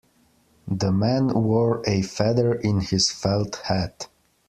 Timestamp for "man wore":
0.91-1.83